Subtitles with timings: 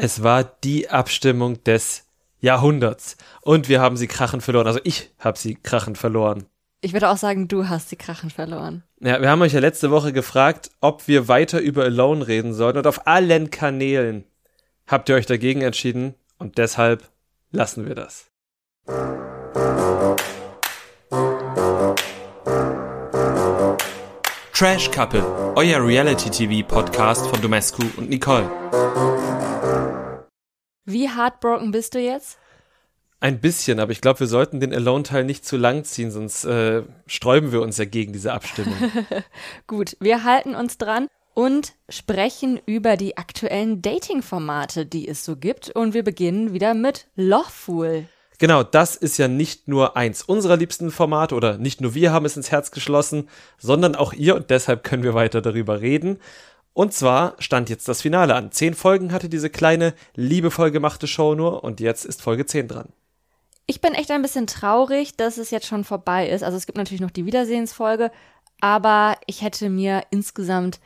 [0.00, 2.06] Es war die Abstimmung des
[2.38, 3.16] Jahrhunderts.
[3.42, 4.68] Und wir haben sie krachend verloren.
[4.68, 6.46] Also ich habe sie krachend verloren.
[6.80, 8.84] Ich würde auch sagen, du hast sie krachend verloren.
[9.00, 12.78] Ja, wir haben euch ja letzte Woche gefragt, ob wir weiter über Alone reden sollten.
[12.78, 14.24] Und auf allen Kanälen
[14.86, 16.14] habt ihr euch dagegen entschieden.
[16.38, 17.02] Und deshalb
[17.50, 18.26] lassen wir das.
[24.52, 25.24] Trash Couple,
[25.56, 28.48] euer Reality-TV-Podcast von Domescu und Nicole.
[30.88, 32.38] Wie heartbroken bist du jetzt?
[33.20, 36.82] Ein bisschen, aber ich glaube, wir sollten den Alone-Teil nicht zu lang ziehen, sonst äh,
[37.06, 38.74] sträuben wir uns ja gegen diese Abstimmung.
[39.66, 45.68] Gut, wir halten uns dran und sprechen über die aktuellen Dating-Formate, die es so gibt.
[45.68, 48.06] Und wir beginnen wieder mit Lochfool.
[48.38, 52.24] Genau, das ist ja nicht nur eins unserer liebsten Formate oder nicht nur wir haben
[52.24, 53.28] es ins Herz geschlossen,
[53.58, 56.18] sondern auch ihr und deshalb können wir weiter darüber reden.
[56.78, 58.52] Und zwar stand jetzt das Finale an.
[58.52, 62.90] Zehn Folgen hatte diese kleine, liebevoll gemachte Show nur und jetzt ist Folge zehn dran.
[63.66, 66.44] Ich bin echt ein bisschen traurig, dass es jetzt schon vorbei ist.
[66.44, 68.12] Also es gibt natürlich noch die Wiedersehensfolge,
[68.60, 70.78] aber ich hätte mir insgesamt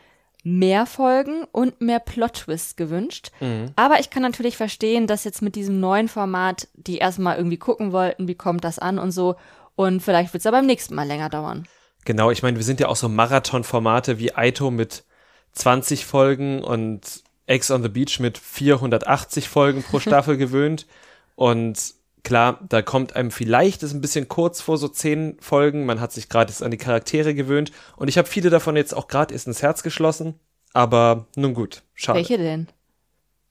[0.43, 3.31] mehr Folgen und mehr Plot-Twists gewünscht.
[3.41, 3.73] Mhm.
[3.77, 7.93] Aber ich kann natürlich verstehen, dass jetzt mit diesem neuen Format die erstmal irgendwie gucken
[7.93, 9.37] wollten, wie kommt das an und so.
[9.77, 11.69] Und vielleicht wird es ja beim nächsten Mal länger dauern.
[12.07, 15.05] Genau, ich meine, wir sind ja auch so Marathon-Formate wie Aito mit
[15.53, 20.87] 20 Folgen und Ex on the Beach mit 480 Folgen pro Staffel gewöhnt.
[21.35, 25.87] Und klar, da kommt einem vielleicht ist ein bisschen kurz vor so zehn Folgen.
[25.87, 29.09] Man hat sich gerade an die Charaktere gewöhnt und ich habe viele davon jetzt auch
[29.09, 30.39] gerade erst ins Herz geschlossen.
[30.73, 32.19] Aber nun gut, schade.
[32.19, 32.69] Welche denn?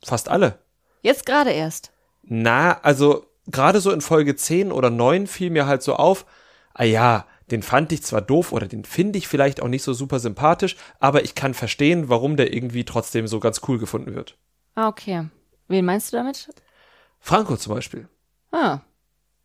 [0.03, 0.57] Fast alle.
[1.01, 1.91] Jetzt gerade erst.
[2.23, 6.25] Na, also gerade so in Folge 10 oder 9 fiel mir halt so auf,
[6.73, 9.93] ah ja, den fand ich zwar doof oder den finde ich vielleicht auch nicht so
[9.93, 14.37] super sympathisch, aber ich kann verstehen, warum der irgendwie trotzdem so ganz cool gefunden wird.
[14.75, 15.27] Ah, okay.
[15.67, 16.49] Wen meinst du damit?
[17.19, 18.07] Franco zum Beispiel.
[18.51, 18.79] Ah.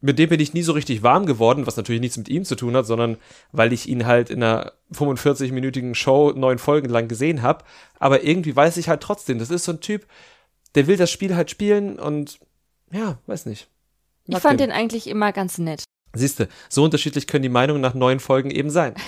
[0.00, 2.54] Mit dem bin ich nie so richtig warm geworden, was natürlich nichts mit ihm zu
[2.54, 3.16] tun hat, sondern
[3.50, 7.64] weil ich ihn halt in einer 45-minütigen Show neun Folgen lang gesehen habe.
[7.98, 10.06] Aber irgendwie weiß ich halt trotzdem, das ist so ein Typ,
[10.74, 12.38] der will das Spiel halt spielen und
[12.92, 13.68] ja, weiß nicht.
[14.26, 14.70] Mag ich fand den.
[14.70, 15.85] den eigentlich immer ganz nett.
[16.18, 18.94] Siehste, so unterschiedlich können die Meinungen nach neun Folgen eben sein.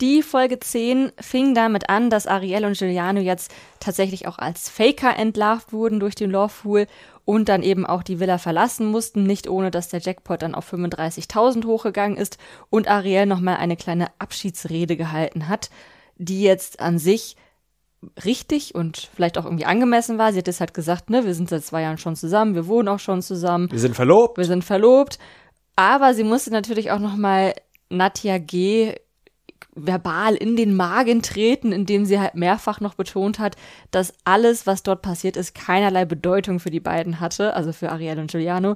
[0.00, 5.16] Die Folge 10 fing damit an, dass Ariel und Giuliano jetzt tatsächlich auch als Faker
[5.16, 6.86] entlarvt wurden durch den Pool
[7.24, 10.72] und dann eben auch die Villa verlassen mussten, nicht ohne dass der Jackpot dann auf
[10.72, 12.38] 35.000 hochgegangen ist
[12.70, 15.68] und Ariel nochmal eine kleine Abschiedsrede gehalten hat,
[16.16, 17.36] die jetzt an sich
[18.24, 20.32] richtig und vielleicht auch irgendwie angemessen war.
[20.32, 22.88] Sie hat es halt gesagt, ne, wir sind seit zwei Jahren schon zusammen, wir wohnen
[22.88, 23.70] auch schon zusammen.
[23.70, 24.38] Wir sind verlobt.
[24.38, 25.18] Wir sind verlobt.
[25.78, 27.54] Aber sie musste natürlich auch nochmal
[27.88, 28.96] Nadja G
[29.76, 33.54] verbal in den Magen treten, indem sie halt mehrfach noch betont hat,
[33.92, 38.18] dass alles, was dort passiert ist, keinerlei Bedeutung für die beiden hatte, also für Ariel
[38.18, 38.74] und Giuliano.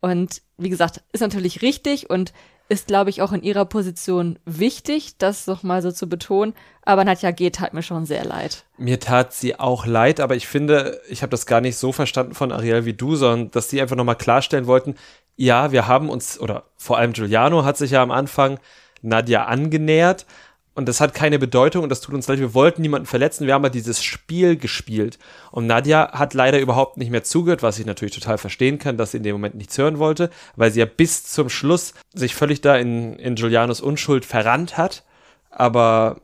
[0.00, 2.32] Und wie gesagt, ist natürlich richtig und
[2.68, 6.54] ist, glaube ich, auch in ihrer Position wichtig, das nochmal so zu betonen.
[6.82, 7.50] Aber Nadja G.
[7.50, 8.64] tat mir schon sehr leid.
[8.76, 12.34] Mir tat sie auch leid, aber ich finde, ich habe das gar nicht so verstanden
[12.34, 14.94] von Ariel wie du, sondern dass sie einfach nochmal klarstellen wollten,
[15.40, 18.60] ja, wir haben uns, oder vor allem Giuliano hat sich ja am Anfang
[19.00, 20.26] Nadja angenähert.
[20.74, 22.40] Und das hat keine Bedeutung und das tut uns leid.
[22.40, 23.46] Wir wollten niemanden verletzen.
[23.46, 25.18] Wir haben halt dieses Spiel gespielt.
[25.50, 29.12] Und Nadja hat leider überhaupt nicht mehr zugehört, was ich natürlich total verstehen kann, dass
[29.12, 32.60] sie in dem Moment nichts hören wollte, weil sie ja bis zum Schluss sich völlig
[32.60, 35.04] da in, in Giulianos Unschuld verrannt hat.
[35.50, 36.20] Aber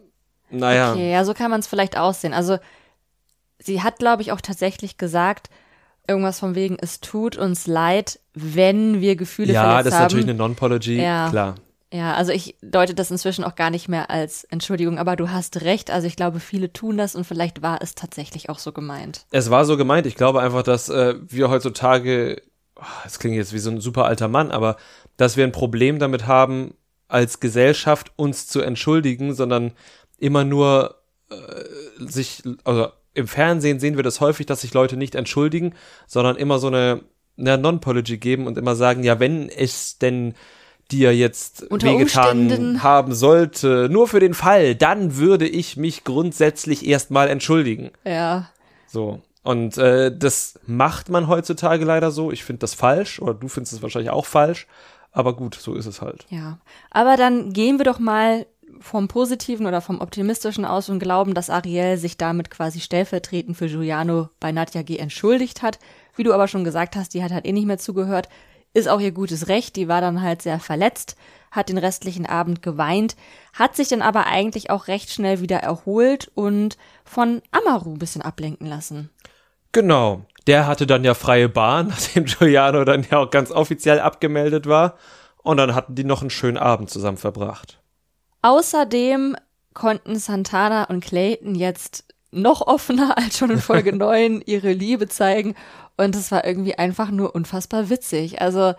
[0.50, 0.92] naja.
[0.92, 2.34] Okay, ja, so kann man es vielleicht aussehen.
[2.34, 2.58] Also
[3.58, 5.48] sie hat, glaube ich, auch tatsächlich gesagt,
[6.08, 9.78] irgendwas von wegen, es tut uns leid, wenn wir Gefühle ja, verletzt haben.
[9.78, 11.30] Ja, das ist natürlich eine Non-Pology, ja.
[11.30, 11.54] klar.
[11.92, 15.62] Ja, also ich deute das inzwischen auch gar nicht mehr als Entschuldigung, aber du hast
[15.62, 15.90] recht.
[15.90, 19.24] Also ich glaube, viele tun das und vielleicht war es tatsächlich auch so gemeint.
[19.30, 20.06] Es war so gemeint.
[20.06, 22.42] Ich glaube einfach, dass äh, wir heutzutage,
[23.04, 24.76] es klingt jetzt wie so ein super alter Mann, aber
[25.16, 26.74] dass wir ein Problem damit haben,
[27.08, 29.72] als Gesellschaft uns zu entschuldigen, sondern
[30.18, 30.96] immer nur
[31.30, 31.34] äh,
[31.98, 35.74] sich, also im Fernsehen sehen wir das häufig, dass sich Leute nicht entschuldigen,
[36.06, 37.00] sondern immer so eine,
[37.38, 40.34] eine Non-Pology geben und immer sagen, ja, wenn es denn
[40.92, 46.86] die er jetzt wehgetan haben sollte, nur für den Fall, dann würde ich mich grundsätzlich
[46.86, 47.90] erstmal entschuldigen.
[48.04, 48.50] Ja.
[48.86, 49.20] So.
[49.42, 52.30] Und äh, das macht man heutzutage leider so.
[52.30, 54.68] Ich finde das falsch, oder du findest es wahrscheinlich auch falsch.
[55.10, 56.26] Aber gut, so ist es halt.
[56.28, 56.58] Ja.
[56.90, 58.46] Aber dann gehen wir doch mal
[58.80, 63.68] vom Positiven oder vom Optimistischen aus und glauben, dass Ariel sich damit quasi stellvertretend für
[63.68, 64.98] Giuliano bei Nadja G.
[64.98, 65.78] entschuldigt hat.
[66.14, 68.28] Wie du aber schon gesagt hast, die hat halt eh nicht mehr zugehört.
[68.74, 71.16] Ist auch ihr gutes Recht, die war dann halt sehr verletzt,
[71.50, 73.16] hat den restlichen Abend geweint,
[73.54, 78.22] hat sich dann aber eigentlich auch recht schnell wieder erholt und von Amaru ein bisschen
[78.22, 79.10] ablenken lassen.
[79.72, 80.26] Genau.
[80.46, 84.94] Der hatte dann ja freie Bahn, nachdem Giuliano dann ja auch ganz offiziell abgemeldet war.
[85.42, 87.80] Und dann hatten die noch einen schönen Abend zusammen verbracht.
[88.46, 89.36] Außerdem
[89.74, 95.56] konnten Santana und Clayton jetzt noch offener als schon in Folge 9 ihre Liebe zeigen.
[95.96, 98.40] Und es war irgendwie einfach nur unfassbar witzig.
[98.40, 98.74] Also,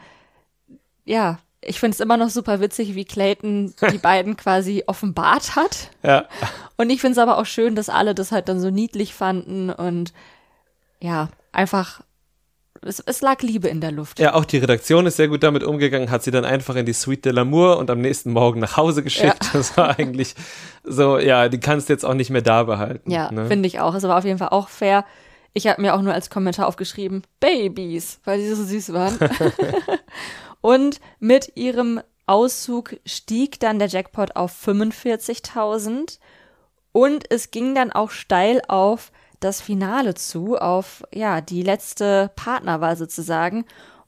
[1.04, 5.92] ja, ich finde es immer noch super witzig, wie Clayton die beiden quasi offenbart hat.
[6.02, 6.30] Ja.
[6.78, 9.70] Und ich finde es aber auch schön, dass alle das halt dann so niedlich fanden
[9.70, 10.14] und
[11.02, 12.00] ja, einfach
[12.82, 14.20] es, es, lag Liebe in der Luft.
[14.20, 16.94] Ja, auch die Redaktion ist sehr gut damit umgegangen, hat sie dann einfach in die
[16.94, 19.46] Suite de l'Amour und am nächsten Morgen nach Hause geschickt.
[19.46, 19.50] Ja.
[19.54, 20.36] Das war eigentlich
[20.84, 23.12] so, ja, die kannst du jetzt auch nicht mehr da behalten.
[23.12, 23.48] Ja, ne?
[23.48, 23.96] finde ich auch.
[23.96, 25.06] Es war auf jeden Fall auch fair.
[25.54, 29.18] Ich habe mir auch nur als Kommentar aufgeschrieben, Babys, weil sie so süß waren.
[30.62, 36.20] und mit ihrem Auszug stieg dann der Jackpot auf 45.000
[36.92, 42.98] und es ging dann auch steil auf das Finale zu, auf ja, die letzte Partnerwahl
[42.98, 43.66] sozusagen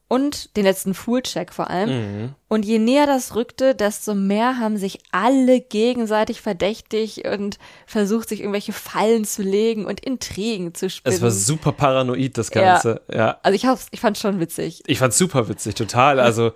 [0.10, 1.90] und den letzten Fool-Check vor allem.
[1.90, 2.30] Mhm.
[2.48, 8.40] Und je näher das rückte, desto mehr haben sich alle gegenseitig verdächtig und versucht, sich
[8.40, 11.16] irgendwelche Fallen zu legen und Intrigen zu spinnen.
[11.16, 13.02] Es war super paranoid, das Ganze.
[13.08, 13.18] Ja.
[13.18, 13.38] ja.
[13.44, 14.81] Also ich, hab's, ich fand schon witzig.
[14.88, 16.20] Ich fand super witzig, total.
[16.20, 16.54] Also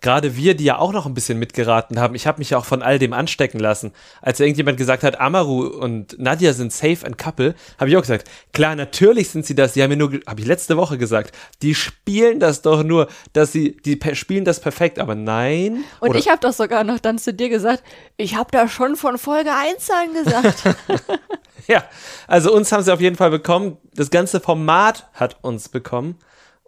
[0.00, 2.64] gerade wir, die ja auch noch ein bisschen mitgeraten haben, ich habe mich ja auch
[2.64, 3.92] von all dem anstecken lassen.
[4.22, 8.28] Als irgendjemand gesagt hat, Amaru und Nadia sind safe and couple, habe ich auch gesagt,
[8.52, 9.74] klar, natürlich sind sie das.
[9.74, 13.52] Die haben mir nur, habe ich letzte Woche gesagt, die spielen das doch nur, dass
[13.52, 15.84] sie, die spielen das perfekt, aber nein.
[16.00, 17.82] Und ich habe doch sogar noch dann zu dir gesagt,
[18.16, 20.76] ich habe da schon von Folge 1 an gesagt.
[21.66, 21.84] ja,
[22.26, 23.76] also uns haben sie auf jeden Fall bekommen.
[23.94, 26.18] Das ganze Format hat uns bekommen.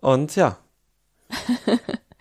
[0.00, 0.58] Und ja.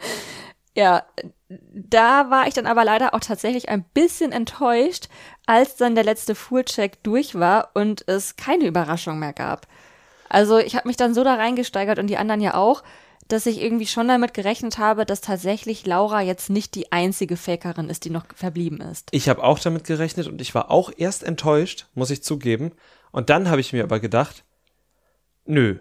[0.75, 1.03] Ja,
[1.49, 5.09] da war ich dann aber leider auch tatsächlich ein bisschen enttäuscht,
[5.45, 9.67] als dann der letzte Fuhrcheck durch war und es keine Überraschung mehr gab.
[10.29, 12.83] Also ich habe mich dann so da reingesteigert und die anderen ja auch,
[13.27, 17.89] dass ich irgendwie schon damit gerechnet habe, dass tatsächlich Laura jetzt nicht die einzige Fakerin
[17.89, 19.09] ist, die noch verblieben ist.
[19.11, 22.71] Ich habe auch damit gerechnet und ich war auch erst enttäuscht, muss ich zugeben.
[23.11, 24.43] Und dann habe ich mir aber gedacht,
[25.45, 25.79] nö,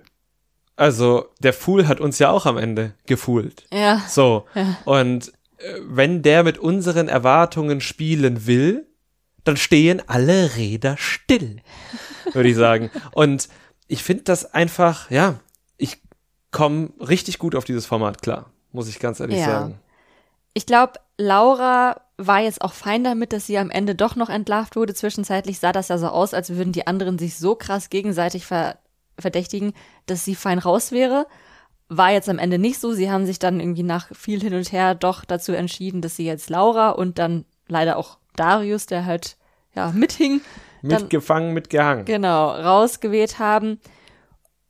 [0.80, 3.66] also, der Fool hat uns ja auch am Ende gefoolt.
[3.70, 4.02] Ja.
[4.08, 4.46] So.
[4.54, 4.78] Ja.
[4.86, 5.28] Und
[5.58, 8.86] äh, wenn der mit unseren Erwartungen spielen will,
[9.44, 11.60] dann stehen alle Räder still,
[12.32, 12.90] würde ich sagen.
[13.12, 13.50] Und
[13.88, 15.40] ich finde das einfach, ja,
[15.76, 16.00] ich
[16.50, 19.44] komme richtig gut auf dieses Format klar, muss ich ganz ehrlich ja.
[19.44, 19.80] sagen.
[20.54, 24.76] Ich glaube, Laura war jetzt auch fein damit, dass sie am Ende doch noch entlarvt
[24.76, 24.94] wurde.
[24.94, 28.78] Zwischenzeitlich sah das ja so aus, als würden die anderen sich so krass gegenseitig ver
[29.20, 29.72] verdächtigen,
[30.06, 31.26] dass sie fein raus wäre.
[31.88, 32.92] War jetzt am Ende nicht so.
[32.92, 36.26] Sie haben sich dann irgendwie nach viel hin und her doch dazu entschieden, dass sie
[36.26, 39.36] jetzt Laura und dann leider auch Darius, der halt
[39.74, 40.40] ja mithing,
[40.82, 42.04] mitgefangen, mitgehangen.
[42.04, 43.80] Genau, rausgewählt haben.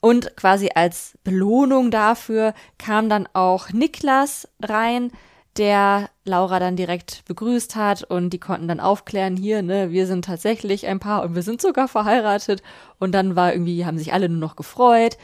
[0.01, 5.13] Und quasi als Belohnung dafür kam dann auch Niklas rein,
[5.57, 10.25] der Laura dann direkt begrüßt hat und die konnten dann aufklären, hier, ne, wir sind
[10.25, 12.63] tatsächlich ein Paar und wir sind sogar verheiratet.
[12.99, 15.19] Und dann war irgendwie, haben sich alle nur noch gefreut.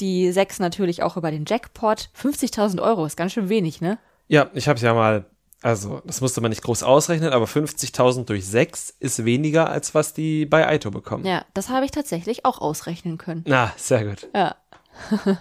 [0.00, 2.10] Die sechs natürlich auch über den Jackpot.
[2.20, 3.98] 50.000 Euro ist ganz schön wenig, ne?
[4.28, 5.26] Ja, ich habe ja mal,
[5.62, 10.14] also das musste man nicht groß ausrechnen, aber 50.000 durch sechs ist weniger, als was
[10.14, 11.24] die bei Aito bekommen.
[11.24, 13.44] Ja, das habe ich tatsächlich auch ausrechnen können.
[13.46, 14.28] Na, sehr gut.
[14.34, 14.56] Ja.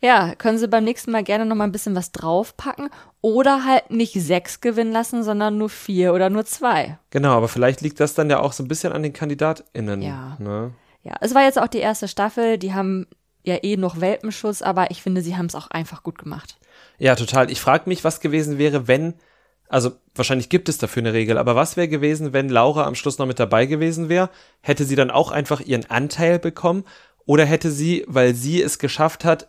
[0.00, 2.88] Ja, können Sie beim nächsten Mal gerne noch mal ein bisschen was draufpacken
[3.20, 6.98] oder halt nicht sechs gewinnen lassen, sondern nur vier oder nur zwei.
[7.10, 10.02] Genau, aber vielleicht liegt das dann ja auch so ein bisschen an den KandidatInnen.
[10.02, 10.36] Ja.
[10.38, 10.72] Ne?
[11.02, 13.06] Ja, es war jetzt auch die erste Staffel, die haben
[13.42, 16.58] ja eh noch Welpenschutz, aber ich finde, sie haben es auch einfach gut gemacht.
[16.98, 17.50] Ja, total.
[17.50, 19.14] Ich frage mich, was gewesen wäre, wenn,
[19.68, 23.18] also wahrscheinlich gibt es dafür eine Regel, aber was wäre gewesen, wenn Laura am Schluss
[23.18, 24.30] noch mit dabei gewesen wäre?
[24.60, 26.84] Hätte sie dann auch einfach ihren Anteil bekommen?
[27.24, 29.48] Oder hätte sie, weil sie es geschafft hat,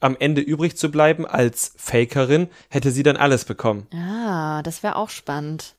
[0.00, 3.86] am Ende übrig zu bleiben als Fakerin, hätte sie dann alles bekommen.
[3.94, 5.74] Ah, das wäre auch spannend.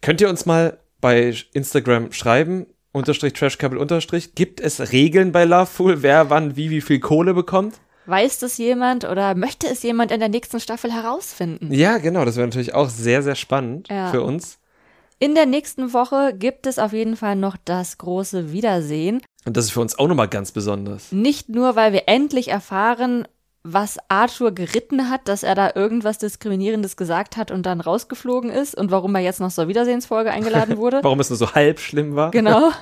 [0.00, 6.02] Könnt ihr uns mal bei Instagram schreiben, unterstrich Trashcouple unterstrich, gibt es Regeln bei Lovefool,
[6.02, 7.74] wer wann wie wie viel Kohle bekommt?
[8.06, 11.72] Weiß das jemand oder möchte es jemand in der nächsten Staffel herausfinden?
[11.72, 14.10] Ja, genau, das wäre natürlich auch sehr, sehr spannend ja.
[14.10, 14.58] für uns.
[15.18, 19.22] In der nächsten Woche gibt es auf jeden Fall noch das große Wiedersehen.
[19.46, 21.12] Und das ist für uns auch nochmal ganz besonders.
[21.12, 23.26] Nicht nur, weil wir endlich erfahren,
[23.66, 28.74] was Arthur geritten hat, dass er da irgendwas Diskriminierendes gesagt hat und dann rausgeflogen ist
[28.76, 31.00] und warum er jetzt noch zur Wiedersehensfolge eingeladen wurde.
[31.02, 32.30] warum es nur so halb schlimm war.
[32.30, 32.72] Genau.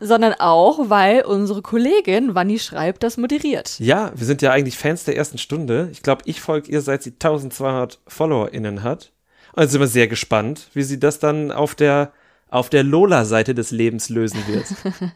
[0.00, 3.78] Sondern auch, weil unsere Kollegin Wanni Schreibt das moderiert.
[3.78, 5.90] Ja, wir sind ja eigentlich Fans der ersten Stunde.
[5.92, 9.12] Ich glaube, ich folge ihr, seit sie 1200 FollowerInnen hat.
[9.52, 12.12] Und jetzt sind wir sehr gespannt, wie sie das dann auf der,
[12.48, 14.64] auf der Lola-Seite des Lebens lösen wird.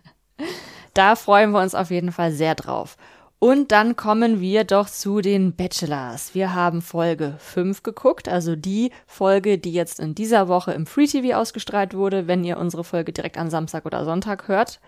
[0.97, 2.97] Da freuen wir uns auf jeden Fall sehr drauf.
[3.38, 6.35] Und dann kommen wir doch zu den Bachelors.
[6.35, 11.05] Wir haben Folge 5 geguckt, also die Folge, die jetzt in dieser Woche im Free
[11.05, 14.81] TV ausgestrahlt wurde, wenn ihr unsere Folge direkt am Samstag oder Sonntag hört.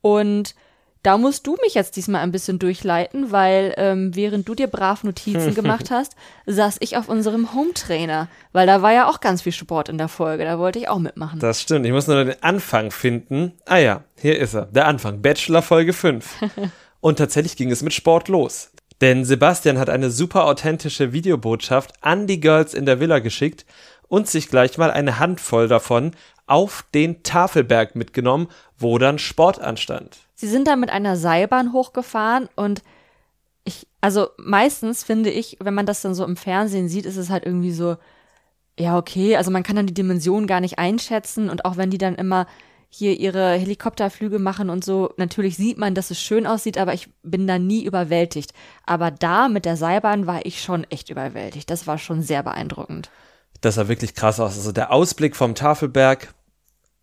[0.00, 0.54] Und
[1.02, 5.02] da musst du mich jetzt diesmal ein bisschen durchleiten, weil ähm, während du dir brav
[5.04, 6.14] Notizen gemacht hast,
[6.46, 10.08] saß ich auf unserem Home-Trainer, weil da war ja auch ganz viel Sport in der
[10.08, 11.40] Folge, da wollte ich auch mitmachen.
[11.40, 13.52] Das stimmt, ich muss nur den Anfang finden.
[13.64, 16.26] Ah ja, hier ist er, der Anfang, Bachelor Folge 5.
[17.00, 18.70] Und tatsächlich ging es mit Sport los.
[19.00, 23.64] Denn Sebastian hat eine super authentische Videobotschaft an die Girls in der Villa geschickt
[24.08, 26.12] und sich gleich mal eine Handvoll davon
[26.46, 28.48] auf den Tafelberg mitgenommen,
[28.80, 30.18] wo dann Sport anstand.
[30.34, 32.82] Sie sind da mit einer Seilbahn hochgefahren und
[33.64, 37.30] ich, also meistens finde ich, wenn man das dann so im Fernsehen sieht, ist es
[37.30, 37.96] halt irgendwie so,
[38.78, 41.98] ja, okay, also man kann dann die Dimension gar nicht einschätzen und auch wenn die
[41.98, 42.46] dann immer
[42.88, 45.14] hier ihre Helikopterflüge machen und so.
[45.16, 48.52] Natürlich sieht man, dass es schön aussieht, aber ich bin da nie überwältigt.
[48.84, 51.70] Aber da mit der Seilbahn war ich schon echt überwältigt.
[51.70, 53.10] Das war schon sehr beeindruckend.
[53.60, 54.56] Das sah wirklich krass aus.
[54.56, 56.34] Also der Ausblick vom Tafelberg.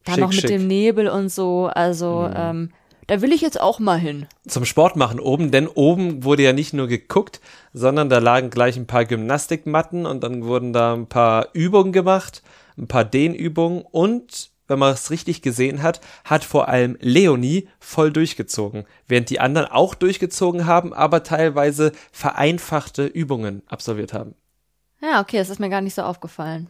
[0.08, 0.50] Dann schick, noch mit schick.
[0.50, 1.68] dem Nebel und so.
[1.68, 2.34] Also, mhm.
[2.36, 2.70] ähm,
[3.08, 4.28] da will ich jetzt auch mal hin.
[4.48, 7.40] Zum Sport machen oben, denn oben wurde ja nicht nur geguckt,
[7.72, 12.44] sondern da lagen gleich ein paar Gymnastikmatten und dann wurden da ein paar Übungen gemacht,
[12.78, 18.12] ein paar Dehnübungen und wenn man es richtig gesehen hat, hat vor allem Leonie voll
[18.12, 24.36] durchgezogen, während die anderen auch durchgezogen haben, aber teilweise vereinfachte Übungen absolviert haben.
[25.02, 26.70] Ja, okay, das ist mir gar nicht so aufgefallen.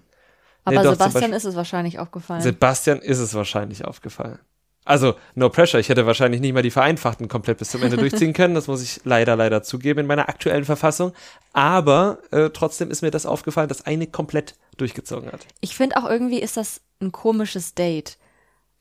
[0.68, 2.42] Aber nee, doch, Sebastian ist es wahrscheinlich aufgefallen.
[2.42, 4.40] Sebastian ist es wahrscheinlich aufgefallen.
[4.84, 5.80] Also, no pressure.
[5.80, 8.54] Ich hätte wahrscheinlich nicht mal die Vereinfachten komplett bis zum Ende durchziehen können.
[8.54, 11.14] Das muss ich leider, leider zugeben in meiner aktuellen Verfassung.
[11.54, 15.46] Aber äh, trotzdem ist mir das aufgefallen, dass eine komplett durchgezogen hat.
[15.62, 18.18] Ich finde auch irgendwie ist das ein komisches Date.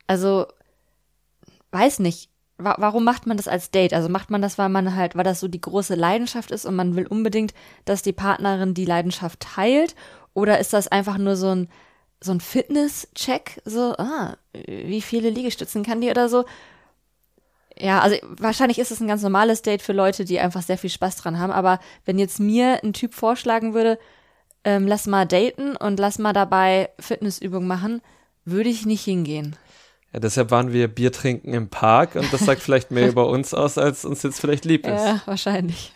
[0.08, 0.46] Also,
[1.70, 2.30] weiß nicht.
[2.58, 3.92] Wa warum macht man das als Date?
[3.92, 6.74] Also macht man das, weil man halt, weil das so die große Leidenschaft ist und
[6.74, 9.94] man will unbedingt, dass die Partnerin die Leidenschaft teilt?
[10.36, 11.68] Oder ist das einfach nur so ein,
[12.20, 13.62] so ein Fitness-Check?
[13.64, 16.44] So, ah, wie viele Liegestützen kann die oder so?
[17.78, 20.90] Ja, also wahrscheinlich ist es ein ganz normales Date für Leute, die einfach sehr viel
[20.90, 21.52] Spaß dran haben.
[21.52, 23.98] Aber wenn jetzt mir ein Typ vorschlagen würde,
[24.62, 28.02] ähm, lass mal daten und lass mal dabei Fitnessübungen machen,
[28.44, 29.56] würde ich nicht hingehen.
[30.12, 33.54] Ja, deshalb waren wir Bier trinken im Park und das sagt vielleicht mehr über uns
[33.54, 35.02] aus, als uns jetzt vielleicht lieb ist.
[35.02, 35.92] Ja, wahrscheinlich.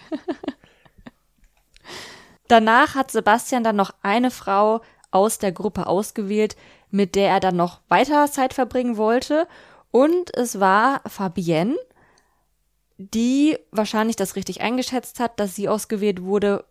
[2.50, 4.80] Danach hat Sebastian dann noch eine Frau
[5.12, 6.56] aus der Gruppe ausgewählt,
[6.90, 9.46] mit der er dann noch weiter Zeit verbringen wollte.
[9.92, 11.76] Und es war Fabienne,
[12.98, 16.64] die wahrscheinlich das richtig eingeschätzt hat, dass sie ausgewählt wurde,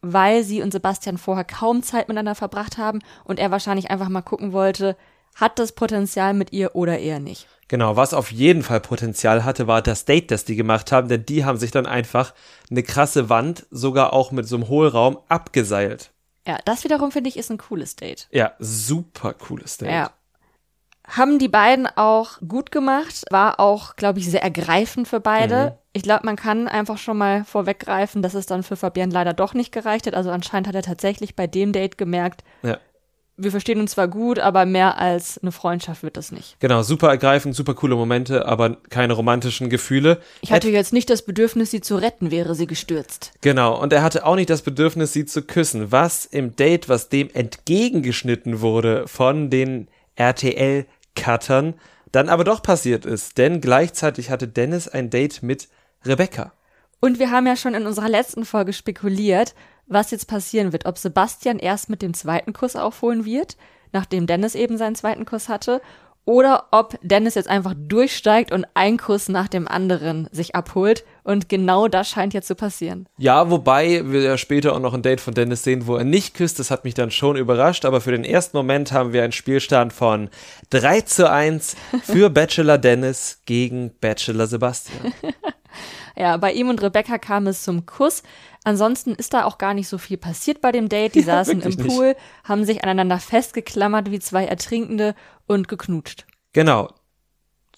[0.00, 4.22] weil sie und Sebastian vorher kaum Zeit miteinander verbracht haben und er wahrscheinlich einfach mal
[4.22, 4.96] gucken wollte,
[5.36, 7.46] hat das Potenzial mit ihr oder eher nicht.
[7.68, 11.26] Genau, was auf jeden Fall Potenzial hatte, war das Date, das die gemacht haben, denn
[11.26, 12.32] die haben sich dann einfach
[12.70, 16.10] eine krasse Wand, sogar auch mit so einem Hohlraum, abgeseilt.
[16.46, 18.28] Ja, das wiederum finde ich ist ein cooles Date.
[18.30, 19.90] Ja, super cooles Date.
[19.90, 20.10] Ja.
[21.08, 25.70] Haben die beiden auch gut gemacht, war auch, glaube ich, sehr ergreifend für beide.
[25.70, 25.72] Mhm.
[25.92, 29.54] Ich glaube, man kann einfach schon mal vorweggreifen, dass es dann für Fabian leider doch
[29.54, 30.14] nicht gereicht hat.
[30.14, 32.78] Also anscheinend hat er tatsächlich bei dem Date gemerkt, ja.
[33.38, 36.56] Wir verstehen uns zwar gut, aber mehr als eine Freundschaft wird das nicht.
[36.58, 40.20] Genau, super ergreifend, super coole Momente, aber keine romantischen Gefühle.
[40.40, 43.32] Ich hatte Ed jetzt nicht das Bedürfnis, sie zu retten, wäre sie gestürzt.
[43.42, 47.10] Genau, und er hatte auch nicht das Bedürfnis, sie zu küssen, was im Date, was
[47.10, 51.74] dem entgegengeschnitten wurde von den RTL-Cuttern,
[52.12, 53.36] dann aber doch passiert ist.
[53.36, 55.68] Denn gleichzeitig hatte Dennis ein Date mit
[56.04, 56.52] Rebecca.
[57.00, 59.54] Und wir haben ja schon in unserer letzten Folge spekuliert,
[59.86, 60.86] was jetzt passieren wird.
[60.86, 63.56] Ob Sebastian erst mit dem zweiten Kuss aufholen wird,
[63.92, 65.80] nachdem Dennis eben seinen zweiten Kuss hatte,
[66.26, 71.04] oder ob Dennis jetzt einfach durchsteigt und ein Kuss nach dem anderen sich abholt.
[71.22, 73.08] Und genau das scheint jetzt zu passieren.
[73.16, 76.34] Ja, wobei wir ja später auch noch ein Date von Dennis sehen, wo er nicht
[76.34, 76.58] küsst.
[76.58, 77.84] Das hat mich dann schon überrascht.
[77.84, 80.28] Aber für den ersten Moment haben wir einen Spielstand von
[80.70, 85.14] 3 zu 1 für Bachelor Dennis gegen Bachelor Sebastian.
[86.18, 88.22] Ja, bei ihm und Rebecca kam es zum Kuss.
[88.66, 91.14] Ansonsten ist da auch gar nicht so viel passiert bei dem Date.
[91.14, 92.20] Die ja, saßen im Pool, nicht.
[92.42, 95.14] haben sich aneinander festgeklammert wie zwei Ertrinkende
[95.46, 96.26] und geknutscht.
[96.52, 96.88] Genau.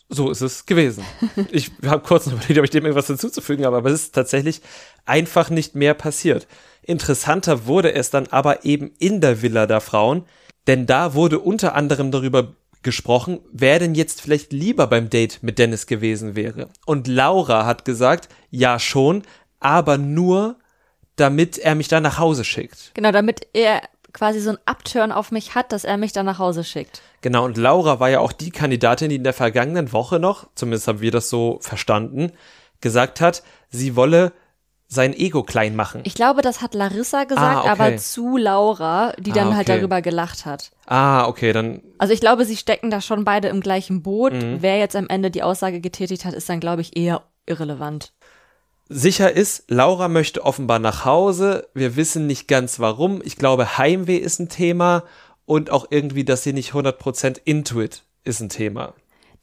[0.09, 1.05] So ist es gewesen.
[1.53, 4.63] ich habe kurz noch überlegt, ob ich dem irgendwas hinzuzufügen habe, aber es ist tatsächlich
[5.05, 6.47] einfach nicht mehr passiert.
[6.81, 10.25] Interessanter wurde es dann aber eben in der Villa der Frauen,
[10.69, 15.59] denn da wurde unter anderem darüber gesprochen, wer denn jetzt vielleicht lieber beim Date mit
[15.59, 16.71] Dennis gewesen wäre.
[16.87, 19.25] Und Laura hat gesagt, ja schon,
[19.61, 20.57] aber nur,
[21.21, 22.93] damit er mich dann nach Hause schickt.
[22.95, 23.83] Genau, damit er
[24.13, 27.03] quasi so ein Upturn auf mich hat, dass er mich dann nach Hause schickt.
[27.21, 30.89] Genau, und Laura war ja auch die Kandidatin, die in der vergangenen Woche noch, zumindest
[30.89, 32.33] haben wir das so verstanden,
[32.81, 34.33] gesagt hat, sie wolle
[34.91, 36.01] sein Ego klein machen.
[36.05, 37.69] Ich glaube, das hat Larissa gesagt, Ah, okay.
[37.69, 39.77] aber zu Laura, die dann Ah, halt okay.
[39.79, 40.71] darüber gelacht hat.
[40.87, 44.33] ah, okay, dann Also ich glaube, sie stecken da schon beide im gleichen Boot.
[44.33, 44.59] Mhm.
[44.63, 48.13] Wer jetzt am Ende die Aussage getätigt hat, ist dann, glaube ich, eher irrelevant.
[48.89, 51.69] Sicher ist, Laura möchte offenbar nach Hause.
[51.75, 53.21] Wir wissen nicht ganz warum.
[53.25, 55.05] Ich glaube, Heimweh ist ein Thema
[55.45, 58.95] und auch irgendwie, dass sie nicht 100% into it ist ein Thema.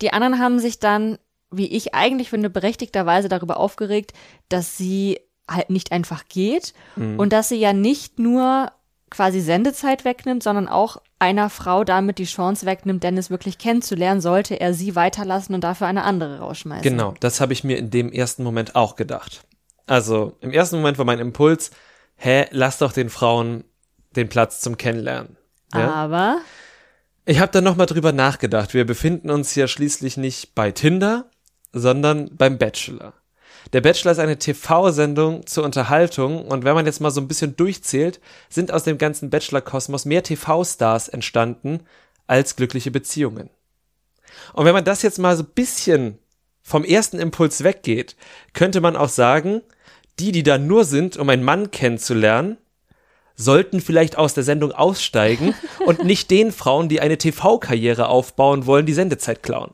[0.01, 1.17] Die anderen haben sich dann,
[1.51, 4.13] wie ich eigentlich finde, berechtigterweise darüber aufgeregt,
[4.49, 7.19] dass sie halt nicht einfach geht Mhm.
[7.19, 8.71] und dass sie ja nicht nur
[9.11, 14.59] quasi Sendezeit wegnimmt, sondern auch einer Frau damit die Chance wegnimmt, Dennis wirklich kennenzulernen, sollte
[14.59, 16.83] er sie weiterlassen und dafür eine andere rausschmeißen.
[16.83, 19.43] Genau, das habe ich mir in dem ersten Moment auch gedacht.
[19.87, 21.71] Also im ersten Moment war mein Impuls,
[22.15, 23.63] hä, lass doch den Frauen
[24.15, 25.37] den Platz zum Kennenlernen.
[25.73, 25.91] Ja?
[25.91, 26.37] Aber
[27.25, 28.73] Ich habe dann nochmal drüber nachgedacht.
[28.73, 31.29] Wir befinden uns ja schließlich nicht bei Tinder,
[31.73, 33.13] sondern beim Bachelor.
[33.73, 37.55] Der Bachelor ist eine TV-Sendung zur Unterhaltung und wenn man jetzt mal so ein bisschen
[37.55, 38.19] durchzählt,
[38.49, 41.81] sind aus dem ganzen Bachelor-Kosmos mehr TV-Stars entstanden
[42.27, 43.49] als glückliche Beziehungen.
[44.53, 46.19] Und wenn man das jetzt mal so ein bisschen
[46.61, 48.15] vom ersten Impuls weggeht,
[48.53, 49.61] könnte man auch sagen,
[50.19, 52.57] die, die da nur sind, um einen Mann kennenzulernen,
[53.35, 55.53] sollten vielleicht aus der Sendung aussteigen
[55.85, 59.73] und nicht den Frauen, die eine TV-Karriere aufbauen wollen, die Sendezeit klauen.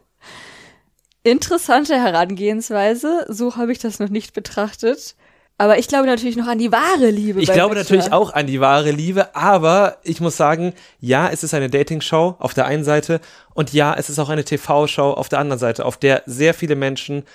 [1.23, 3.25] Interessante Herangehensweise.
[3.29, 5.15] So habe ich das noch nicht betrachtet.
[5.57, 7.39] Aber ich glaube natürlich noch an die wahre Liebe.
[7.39, 7.83] Ich glaube Bachelor.
[7.83, 12.35] natürlich auch an die wahre Liebe, aber ich muss sagen, ja, es ist eine Dating-Show
[12.39, 13.21] auf der einen Seite
[13.53, 16.75] und ja, es ist auch eine TV-Show auf der anderen Seite, auf der sehr viele
[16.75, 17.25] Menschen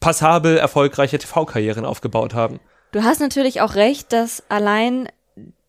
[0.00, 2.60] passabel erfolgreiche TV-Karrieren aufgebaut haben.
[2.92, 5.08] Du hast natürlich auch recht, dass allein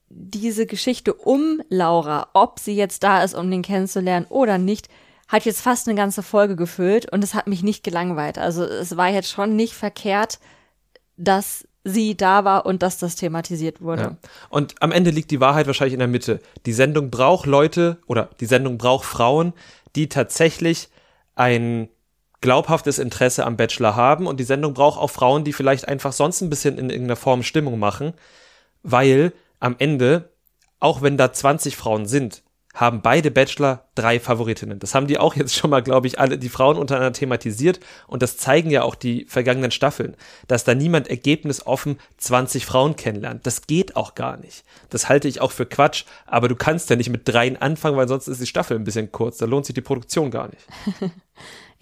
[0.10, 4.90] diese Geschichte um Laura, ob sie jetzt da ist, um den kennenzulernen oder nicht,
[5.32, 8.38] hat jetzt fast eine ganze Folge gefüllt und es hat mich nicht gelangweilt.
[8.38, 10.40] Also es war jetzt schon nicht verkehrt,
[11.16, 14.02] dass sie da war und dass das thematisiert wurde.
[14.02, 14.18] Ja.
[14.50, 16.42] Und am Ende liegt die Wahrheit wahrscheinlich in der Mitte.
[16.66, 19.54] Die Sendung braucht Leute oder die Sendung braucht Frauen,
[19.96, 20.90] die tatsächlich
[21.36, 21.88] ein
[22.42, 26.42] glaubhaftes Interesse am Bachelor haben und die Sendung braucht auch Frauen, die vielleicht einfach sonst
[26.42, 28.14] ein bisschen in irgendeiner Form Stimmung machen,
[28.84, 30.30] weil am Ende,
[30.80, 34.80] auch wenn da 20 Frauen sind, haben beide Bachelor drei Favoritinnen.
[34.80, 38.22] Das haben die auch jetzt schon mal, glaube ich, alle die Frauen untereinander thematisiert und
[38.22, 40.16] das zeigen ja auch die vergangenen Staffeln,
[40.48, 43.46] dass da niemand ergebnisoffen 20 Frauen kennenlernt.
[43.46, 44.64] Das geht auch gar nicht.
[44.90, 48.08] Das halte ich auch für Quatsch, aber du kannst ja nicht mit dreien anfangen, weil
[48.08, 49.38] sonst ist die Staffel ein bisschen kurz.
[49.38, 51.12] Da lohnt sich die Produktion gar nicht.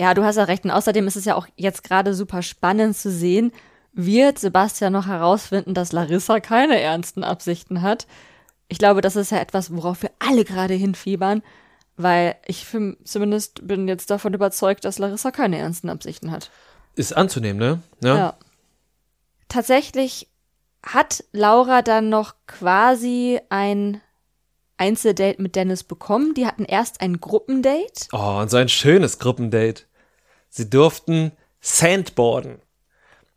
[0.02, 0.64] Ja, du hast ja recht.
[0.64, 3.52] Und außerdem ist es ja auch jetzt gerade super spannend zu sehen,
[3.92, 8.08] wird Sebastian noch herausfinden, dass Larissa keine ernsten Absichten hat.
[8.70, 11.44] Ich glaube, das ist ja etwas, worauf wir alle gerade hinfiebern,
[11.98, 16.52] weil ich für, zumindest bin jetzt davon überzeugt, dass Larissa keine ernsten Absichten hat.
[16.96, 17.82] Ist anzunehmen, ne?
[18.02, 18.18] Ja.
[18.18, 18.38] Ja.
[19.48, 20.28] Tatsächlich
[20.84, 24.02] hat Laura dann noch quasi ein
[24.78, 26.34] Einzeldate mit Dennis bekommen.
[26.36, 28.08] Die hatten erst ein Gruppendate.
[28.14, 29.84] Oh, und so ein schönes Gruppendate.
[30.50, 32.62] Sie durften Sandboarden.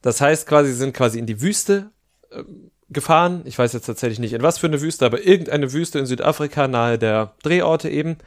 [0.02, 1.90] Das heißt quasi, sie sind quasi in die Wüste
[2.30, 2.42] äh,
[2.92, 3.42] gefahren.
[3.44, 6.68] Ich weiß jetzt tatsächlich nicht in was für eine Wüste, aber irgendeine Wüste in Südafrika
[6.68, 8.18] nahe der Drehorte eben.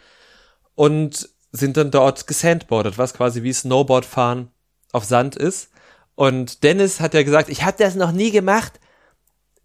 [0.75, 4.49] Und sind dann dort gesandboardet, was quasi wie Snowboardfahren
[4.91, 5.69] auf Sand ist.
[6.15, 8.79] Und Dennis hat ja gesagt, ich habe das noch nie gemacht,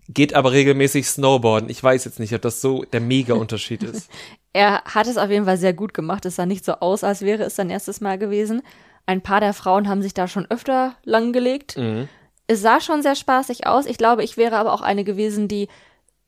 [0.09, 1.71] geht aber regelmäßig Snowboarden.
[1.71, 4.11] Ich weiß jetzt nicht, ob das so der Mega-Unterschied ist.
[4.53, 6.27] Er hat es auf jeden Fall sehr gut gemacht.
[6.27, 8.63] Es sah nicht so aus, als wäre es sein erstes Mal gewesen.
[9.07, 11.77] Ein paar der Frauen haben sich da schon öfter langgelegt.
[11.77, 12.09] Mhm.
[12.51, 13.87] Es sah schon sehr spaßig aus.
[13.87, 15.69] Ich glaube, ich wäre aber auch eine gewesen, die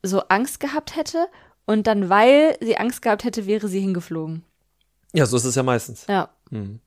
[0.03, 1.27] so Angst gehabt hätte.
[1.65, 4.45] Und dann, weil sie Angst gehabt hätte, wäre sie hingeflogen.
[5.11, 6.05] Ja, so ist es ja meistens.
[6.07, 6.29] Ja.
[6.49, 6.79] Mhm.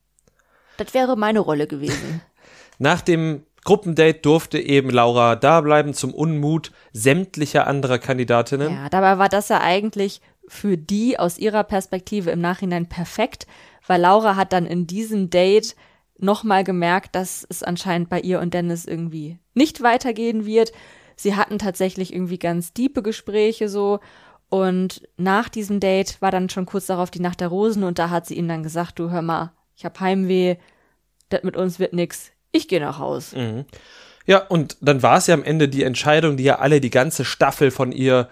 [0.77, 2.21] Das wäre meine Rolle gewesen.
[2.79, 8.73] Nach dem Gruppendate durfte eben Laura da bleiben zum Unmut sämtlicher anderer Kandidatinnen.
[8.73, 13.45] Ja, dabei war das ja eigentlich für die aus ihrer Perspektive im Nachhinein perfekt,
[13.85, 15.75] weil Laura hat dann in diesem Date
[16.19, 20.71] nochmal gemerkt, dass es anscheinend bei ihr und Dennis irgendwie nicht weitergehen wird.
[21.15, 23.99] Sie hatten tatsächlich irgendwie ganz diepe Gespräche so
[24.49, 28.09] und nach diesem Date war dann schon kurz darauf die Nacht der Rosen und da
[28.09, 30.55] hat sie ihm dann gesagt, du hör mal, ich hab Heimweh,
[31.29, 33.33] das mit uns wird nix, ich gehe nach Haus.
[33.35, 33.65] Mhm.
[34.25, 37.23] Ja, und dann war es ja am Ende die Entscheidung, die ja alle die ganze
[37.25, 38.29] Staffel von ihr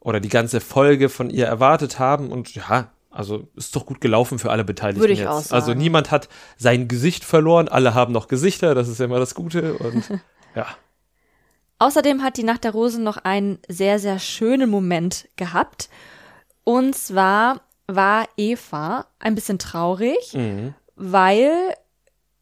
[0.00, 2.30] oder die ganze Folge von ihr erwartet haben.
[2.30, 5.28] Und ja, also ist doch gut gelaufen für alle Beteiligten Würde ich jetzt.
[5.28, 5.54] auch sagen.
[5.60, 9.34] Also niemand hat sein Gesicht verloren, alle haben noch Gesichter, das ist ja immer das
[9.34, 9.74] Gute.
[9.78, 10.04] Und
[10.54, 10.66] ja.
[11.78, 15.88] Außerdem hat die Nacht der Rosen noch einen sehr, sehr schönen Moment gehabt.
[16.64, 20.74] Und zwar war Eva ein bisschen traurig, Mhm.
[20.96, 21.52] weil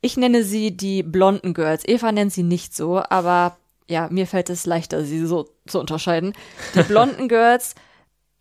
[0.01, 1.83] ich nenne sie die blonden Girls.
[1.87, 3.57] Eva nennt sie nicht so, aber
[3.89, 6.33] ja, mir fällt es leichter, sie so zu unterscheiden.
[6.75, 7.75] Die blonden Girls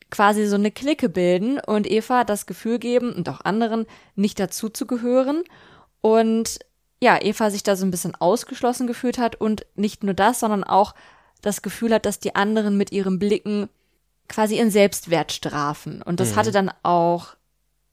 [0.10, 4.70] quasi so eine Clique bilden und Eva das Gefühl geben und auch anderen nicht dazu
[4.70, 5.44] zu gehören.
[6.02, 6.60] Und
[7.02, 10.64] ja, Eva sich da so ein bisschen ausgeschlossen gefühlt hat und nicht nur das, sondern
[10.64, 10.96] auch
[11.42, 13.70] das Gefühl hat, dass die anderen mit ihren Blicken
[14.28, 16.02] quasi ihren Selbstwert strafen.
[16.02, 17.36] Und das hatte dann auch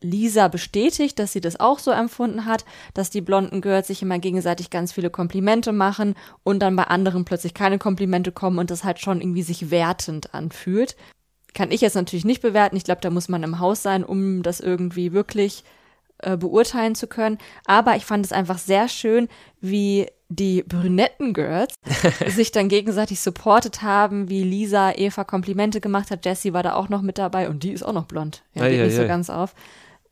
[0.02, 4.18] Lisa bestätigt, dass sie das auch so empfunden hat, dass die blonden Girls sich immer
[4.18, 8.84] gegenseitig ganz viele Komplimente machen und dann bei anderen plötzlich keine Komplimente kommen und das
[8.84, 10.96] halt schon irgendwie sich wertend anfühlt.
[11.54, 12.76] Kann ich jetzt natürlich nicht bewerten.
[12.76, 15.64] Ich glaube, da muss man im Haus sein, um das irgendwie wirklich
[16.18, 17.38] äh, beurteilen zu können.
[17.66, 19.28] Aber ich fand es einfach sehr schön,
[19.60, 21.74] wie die brünetten Girls
[22.28, 26.24] sich dann gegenseitig supportet haben, wie Lisa Eva Komplimente gemacht hat.
[26.24, 28.42] Jessie war da auch noch mit dabei und die ist auch noch blond.
[28.54, 29.54] Ja, geht Ei, ei, nicht so ganz auf.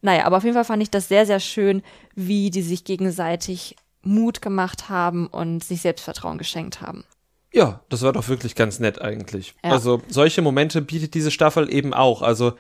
[0.03, 1.83] Naja, aber auf jeden Fall fand ich das sehr, sehr schön,
[2.15, 7.05] wie die sich gegenseitig Mut gemacht haben und sich Selbstvertrauen geschenkt haben.
[7.53, 9.55] Ja, das war doch wirklich ganz nett eigentlich.
[9.65, 9.73] Ja.
[9.73, 12.23] Also solche Momente bietet diese Staffel eben auch.
[12.23, 12.53] Also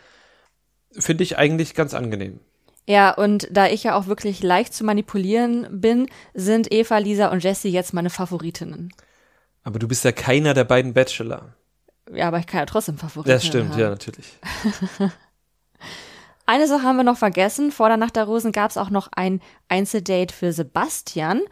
[0.92, 2.40] finde ich eigentlich ganz angenehm.
[2.87, 7.44] Ja, und da ich ja auch wirklich leicht zu manipulieren bin, sind Eva, Lisa und
[7.44, 8.92] Jessie jetzt meine Favoritinnen.
[9.62, 11.55] Aber du bist ja keiner der beiden Bachelor.
[12.12, 13.79] Ja, aber ich kann ja trotzdem Favoritinnen Das stimmt, haben.
[13.81, 14.38] ja, natürlich.
[16.46, 17.70] Eine Sache haben wir noch vergessen.
[17.70, 21.42] Vor der Nacht der Rosen gab es auch noch ein Einzeldate für Sebastian,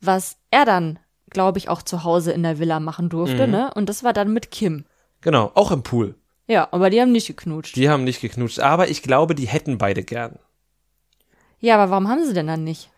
[0.00, 0.98] was er dann,
[1.32, 3.52] glaube ich, auch zu Hause in der Villa machen durfte, Mhm.
[3.52, 3.74] ne?
[3.74, 4.84] Und das war dann mit Kim.
[5.20, 6.14] Genau, auch im Pool.
[6.46, 7.76] Ja, aber die haben nicht geknutscht.
[7.76, 10.38] Die haben nicht geknutscht, aber ich glaube, die hätten beide gern.
[11.60, 12.90] Ja, aber warum haben sie denn dann nicht?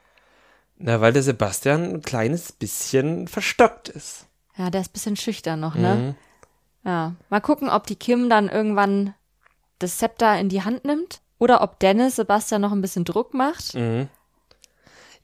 [0.77, 4.27] Na, weil der Sebastian ein kleines bisschen verstockt ist.
[4.57, 5.95] Ja, der ist ein bisschen schüchtern noch, ne?
[5.95, 6.89] Mhm.
[6.89, 7.15] Ja.
[7.31, 9.15] Mal gucken, ob die Kim dann irgendwann
[9.79, 13.75] das Zepter in die Hand nimmt oder ob Dennis Sebastian noch ein bisschen Druck macht.
[13.75, 14.09] Mhm.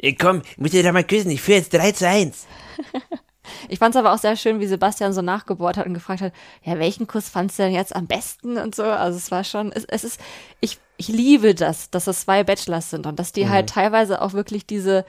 [0.03, 1.31] Ey, komm, ich muss dir da mal küssen.
[1.31, 2.47] Ich führe jetzt 3 zu 1.
[3.69, 6.33] Ich fand es aber auch sehr schön, wie Sebastian so nachgebohrt hat und gefragt hat,
[6.63, 8.85] ja, welchen Kuss fandst du denn jetzt am besten und so.
[8.85, 10.21] Also es war schon, es, es ist,
[10.61, 14.35] ich, ich liebe das, dass es zwei Bachelors sind und dass die halt teilweise auch
[14.35, 15.05] wirklich diese,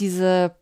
[0.00, 0.54] diese,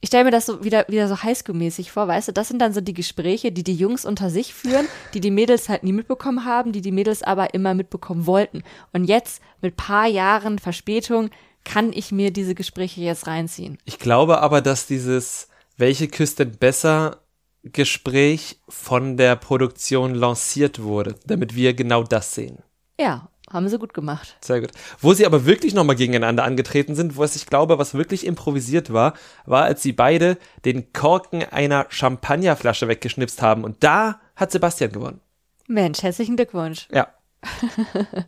[0.00, 2.72] ich stelle mir das so wieder, wieder so Highschool-mäßig vor, weißt du, das sind dann
[2.72, 6.44] so die Gespräche, die die Jungs unter sich führen, die die Mädels halt nie mitbekommen
[6.44, 8.62] haben, die die Mädels aber immer mitbekommen wollten.
[8.92, 11.30] Und jetzt, mit paar Jahren Verspätung,
[11.64, 13.78] kann ich mir diese Gespräche jetzt reinziehen.
[13.84, 17.22] Ich glaube aber, dass dieses Welche küsst denn besser
[17.62, 22.58] Gespräch von der Produktion lanciert wurde, damit wir genau das sehen.
[22.98, 24.36] Ja, haben sie gut gemacht.
[24.40, 24.70] Sehr gut.
[25.00, 29.14] Wo sie aber wirklich nochmal gegeneinander angetreten sind, was ich glaube, was wirklich improvisiert war,
[29.44, 33.64] war, als sie beide den Korken einer Champagnerflasche weggeschnipst haben.
[33.64, 35.20] Und da hat Sebastian gewonnen.
[35.66, 36.88] Mensch, herzlichen Glückwunsch.
[36.92, 37.08] Ja.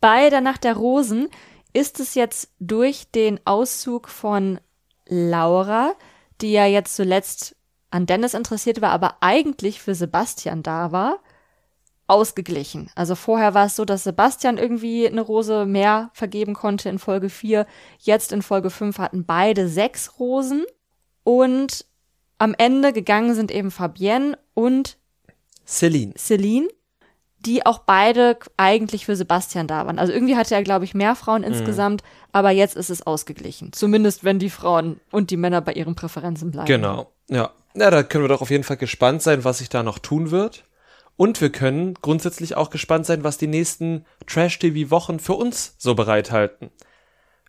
[0.00, 1.28] Bei der Nacht der Rosen
[1.78, 4.58] ist es jetzt durch den Auszug von
[5.06, 5.92] Laura,
[6.40, 7.54] die ja jetzt zuletzt
[7.90, 11.20] an Dennis interessiert war, aber eigentlich für Sebastian da war,
[12.08, 12.90] ausgeglichen.
[12.94, 17.28] Also vorher war es so, dass Sebastian irgendwie eine Rose mehr vergeben konnte in Folge
[17.28, 17.66] 4.
[17.98, 20.64] Jetzt in Folge 5 hatten beide sechs Rosen.
[21.22, 21.84] Und
[22.38, 24.98] am Ende gegangen sind eben Fabienne und
[25.66, 26.14] Celine.
[26.16, 26.68] Celine,
[27.40, 29.98] die auch beide eigentlich für Sebastian da waren.
[29.98, 33.72] Also irgendwie hatte er, glaube ich, mehr Frauen insgesamt, aber jetzt ist es ausgeglichen.
[33.72, 36.66] Zumindest wenn die Frauen und die Männer bei ihren Präferenzen bleiben.
[36.66, 37.12] Genau.
[37.28, 37.50] Ja.
[37.74, 40.30] Ja, da können wir doch auf jeden Fall gespannt sein, was sich da noch tun
[40.30, 40.64] wird.
[41.16, 46.70] Und wir können grundsätzlich auch gespannt sein, was die nächsten Trash-TV-Wochen für uns so bereithalten.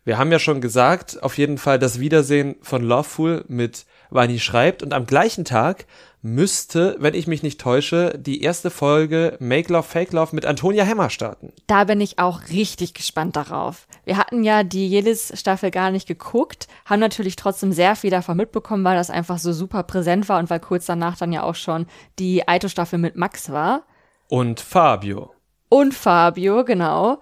[0.04, 4.82] Wir haben ja schon gesagt, auf jeden Fall das Wiedersehen von Loveful mit Vani schreibt
[4.82, 5.86] und am gleichen Tag
[6.22, 10.84] müsste, wenn ich mich nicht täusche, die erste Folge Make Love Fake Love mit Antonia
[10.84, 11.52] Hemmer starten.
[11.66, 13.86] Da bin ich auch richtig gespannt darauf.
[14.04, 18.84] Wir hatten ja die Jelis-Staffel gar nicht geguckt, haben natürlich trotzdem sehr viel davon mitbekommen,
[18.84, 21.86] weil das einfach so super präsent war und weil kurz danach dann ja auch schon
[22.18, 23.84] die Aito-Staffel mit Max war.
[24.28, 25.32] Und Fabio.
[25.68, 27.18] Und Fabio, genau.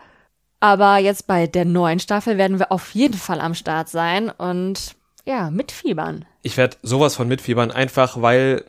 [0.60, 4.96] Aber jetzt bei der neuen Staffel werden wir auf jeden Fall am Start sein und
[5.24, 6.24] ja, mitfiebern.
[6.42, 8.64] Ich werde sowas von mitfiebern, einfach weil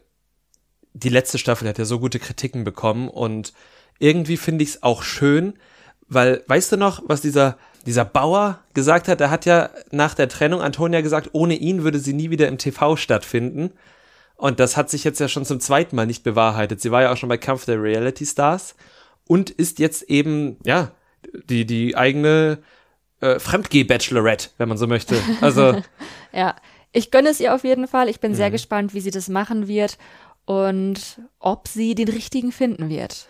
[0.94, 3.54] die letzte Staffel hat ja so gute Kritiken bekommen und
[4.00, 5.54] irgendwie finde ich es auch schön,
[6.08, 9.22] weil, weißt du noch, was dieser, dieser Bauer gesagt hat?
[9.22, 12.58] Er hat ja nach der Trennung Antonia gesagt, ohne ihn würde sie nie wieder im
[12.58, 13.72] TV stattfinden.
[14.36, 16.82] Und das hat sich jetzt ja schon zum zweiten Mal nicht bewahrheitet.
[16.82, 18.74] Sie war ja auch schon bei Kampf der Reality Stars
[19.28, 20.92] und ist jetzt eben, ja,
[21.50, 22.60] die, die eigene
[23.20, 25.16] äh, Fremdgeh-Bachelorette, wenn man so möchte.
[25.42, 25.82] Also,
[26.34, 26.56] Ja,
[26.94, 28.08] Ich gönne es ihr auf jeden Fall.
[28.10, 28.54] Ich bin sehr Mhm.
[28.54, 29.98] gespannt, wie sie das machen wird
[30.50, 33.28] und ob sie den richtigen finden wird.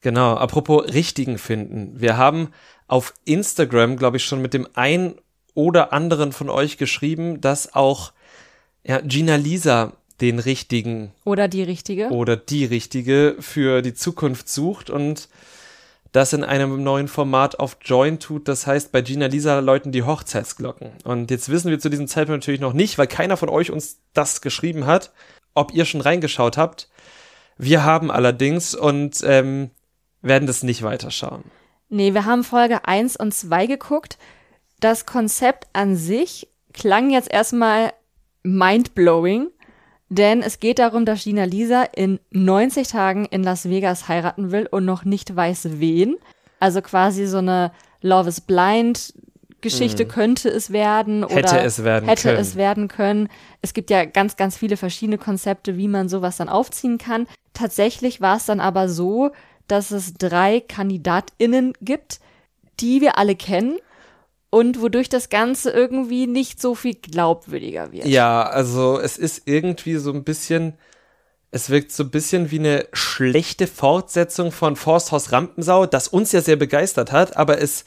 [0.00, 2.00] Genau, apropos richtigen finden.
[2.00, 2.48] Wir haben
[2.88, 5.16] auf Instagram, glaube ich, schon mit dem einen
[5.52, 8.12] oder anderen von euch geschrieben, dass auch
[8.84, 12.08] ja, Gina Lisa den richtigen Oder die richtige.
[12.08, 15.28] oder die richtige für die Zukunft sucht und
[16.12, 18.48] das in einem neuen Format auf Join tut.
[18.48, 20.92] Das heißt, bei Gina Lisa läuten die Hochzeitsglocken.
[21.04, 23.98] Und jetzt wissen wir zu diesem Zeitpunkt natürlich noch nicht, weil keiner von euch uns
[24.14, 25.12] das geschrieben hat,
[25.54, 26.88] ob ihr schon reingeschaut habt.
[27.58, 29.70] Wir haben allerdings und ähm,
[30.22, 31.44] werden das nicht weiterschauen.
[31.88, 34.18] Nee, wir haben Folge 1 und 2 geguckt.
[34.80, 37.92] Das Konzept an sich klang jetzt erstmal
[38.42, 39.48] mindblowing,
[40.08, 44.66] denn es geht darum, dass Gina Lisa in 90 Tagen in Las Vegas heiraten will
[44.70, 46.16] und noch nicht weiß wen.
[46.60, 49.14] Also quasi so eine Love is Blind
[49.62, 51.38] Geschichte könnte es werden oder Mhm.
[51.38, 52.38] Hätte es werden hätte können.
[52.38, 53.28] es werden können.
[53.62, 57.26] Es gibt ja ganz, ganz viele verschiedene Konzepte, wie man sowas dann aufziehen kann.
[57.54, 59.30] Tatsächlich war es dann aber so,
[59.68, 62.20] dass es drei KandidatInnen gibt,
[62.80, 63.78] die wir alle kennen
[64.50, 68.04] und wodurch das Ganze irgendwie nicht so viel glaubwürdiger wird.
[68.06, 70.74] Ja, also es ist irgendwie so ein bisschen,
[71.50, 76.42] es wirkt so ein bisschen wie eine schlechte Fortsetzung von Forsthaus Rampensau, das uns ja
[76.42, 77.84] sehr begeistert hat, aber es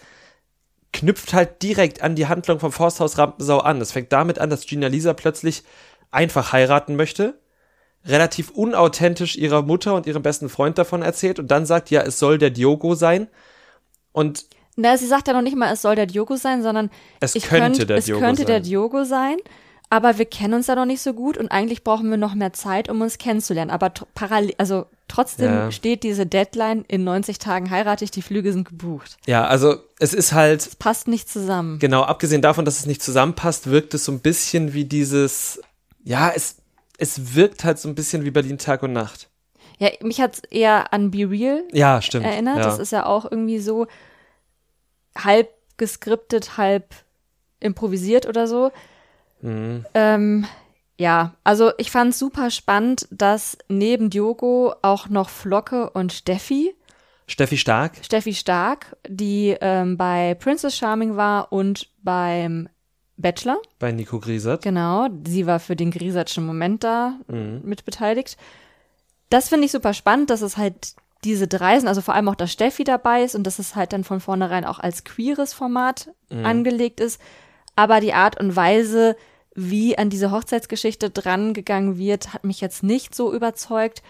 [0.96, 3.82] knüpft halt direkt an die Handlung von Forsthaus Rampensau an.
[3.82, 5.64] Es fängt damit an, dass Gina Lisa plötzlich
[6.10, 7.38] einfach heiraten möchte,
[8.06, 12.18] relativ unauthentisch ihrer Mutter und ihrem besten Freund davon erzählt und dann sagt, ja, es
[12.18, 13.28] soll der Diogo sein.
[14.14, 14.46] Und
[14.78, 17.80] Na, sie sagt ja noch nicht mal, es soll der Diogo sein, sondern Es könnte
[17.80, 18.64] könnt, der es Diogo könnte der sein.
[18.64, 19.38] Diogo sein.
[19.90, 22.54] Aber wir kennen uns ja noch nicht so gut und eigentlich brauchen wir noch mehr
[22.54, 23.70] Zeit, um uns kennenzulernen.
[23.72, 25.72] Aber parallel, also trotzdem Ja.
[25.72, 29.18] steht diese Deadline, in 90 Tagen heirate ich, die Flüge sind gebucht.
[29.28, 31.78] ja, also es ist halt, Passt nicht zusammen.
[31.80, 35.62] Genau, abgesehen davon, dass es nicht zusammenpasst, wirkt es so ein bisschen wie dieses,
[36.04, 36.58] ja, es,
[36.98, 39.30] es wirkt halt so ein bisschen wie Berlin Tag und Nacht.
[39.78, 42.26] Ja, mich hat's eher an Be Real Ja, stimmt.
[42.26, 42.58] erinnert.
[42.58, 42.64] Ja.
[42.64, 43.86] Das ist ja auch irgendwie so
[45.18, 46.96] halb geskriptet, halb
[47.60, 48.72] improvisiert oder so.
[49.42, 49.86] Mhm.
[49.94, 50.46] Ähm,
[50.98, 56.74] ja, also ich fand super spannend, dass neben Diogo auch noch Flocke und Steffi,
[57.28, 62.70] Steffi Stark, Steffi Stark, die ähm, bei Princess Charming war und beim
[63.18, 64.62] Bachelor, bei Nico Griesert.
[64.64, 67.62] genau, sie war für den Griesertschen Moment da Mhm.
[67.64, 68.38] mit beteiligt.
[69.30, 70.94] Das finde ich super spannend, dass es halt
[71.24, 73.92] diese drei sind, also vor allem auch, dass Steffi dabei ist und dass es halt
[73.94, 76.10] dann von vornherein auch als queeres Format
[76.44, 77.20] angelegt ist.
[77.76, 79.16] Aber die Art und Weise,
[79.54, 84.02] wie an diese Hochzeitsgeschichte drangegangen wird, hat mich jetzt nicht so überzeugt.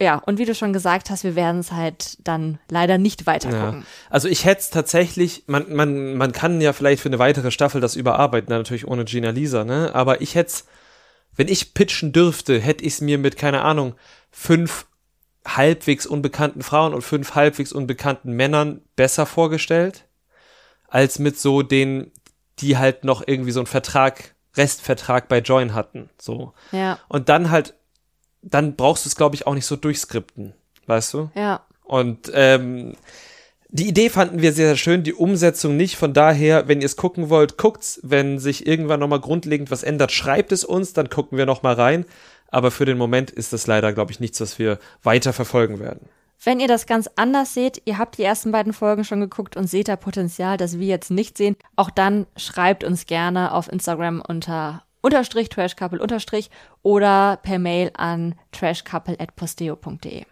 [0.00, 3.50] Ja, und wie du schon gesagt hast, wir werden es halt dann leider nicht weiter
[3.50, 3.82] Ja.
[4.10, 7.80] Also ich hätte es tatsächlich, man, man, man kann ja vielleicht für eine weitere Staffel
[7.80, 9.94] das überarbeiten, natürlich ohne Gina Lisa, ne?
[9.94, 10.64] Aber ich hätte
[11.36, 13.94] wenn ich pitchen dürfte, hätte ich es mir mit, keine Ahnung,
[14.30, 14.86] fünf
[15.46, 20.06] halbwegs unbekannten Frauen und fünf halbwegs unbekannten Männern besser vorgestellt,
[20.88, 22.12] als mit so den,
[22.60, 26.52] die halt noch irgendwie so einen Vertrag, Restvertrag bei Join hatten, so.
[26.72, 27.74] Ja, Und dann halt,
[28.42, 30.54] dann brauchst du es, glaube ich, auch nicht so durchskripten,
[30.86, 31.30] weißt du?
[31.34, 31.60] ja.
[31.86, 32.94] Und ähm,
[33.68, 35.96] die Idee fanden wir sehr, sehr schön, die Umsetzung nicht.
[35.96, 37.98] Von daher, wenn ihr es gucken wollt, guckt's.
[38.02, 42.06] Wenn sich irgendwann nochmal grundlegend was ändert, schreibt es uns, dann gucken wir nochmal rein.
[42.48, 46.08] Aber für den Moment ist das leider, glaube ich, nichts, was wir weiter verfolgen werden.
[46.44, 49.66] Wenn ihr das ganz anders seht, ihr habt die ersten beiden Folgen schon geguckt und
[49.66, 54.22] seht da Potenzial, das wir jetzt nicht sehen, auch dann schreibt uns gerne auf Instagram
[54.26, 56.50] unter unterstrich trashcouple unterstrich
[56.82, 60.24] oder per Mail an trashcouple@posteo.de.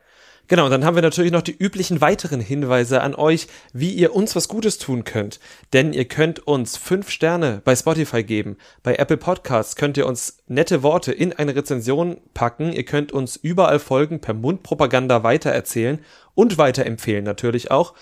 [0.52, 4.36] Genau, dann haben wir natürlich noch die üblichen weiteren Hinweise an euch, wie ihr uns
[4.36, 5.40] was Gutes tun könnt.
[5.72, 8.58] Denn ihr könnt uns fünf Sterne bei Spotify geben.
[8.82, 12.74] Bei Apple Podcasts könnt ihr uns nette Worte in eine Rezension packen.
[12.74, 16.00] Ihr könnt uns überall folgen, per Mundpropaganda weitererzählen
[16.34, 17.94] und weiterempfehlen natürlich auch.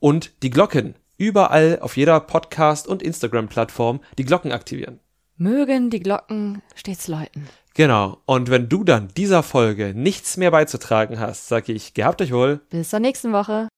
[0.00, 4.98] Und die Glocken überall auf jeder Podcast- und Instagram-Plattform die Glocken aktivieren.
[5.36, 7.50] Mögen die Glocken stets läuten.
[7.78, 8.18] Genau.
[8.26, 12.60] Und wenn du dann dieser Folge nichts mehr beizutragen hast, sag ich, gehabt euch wohl.
[12.70, 13.68] Bis zur nächsten Woche.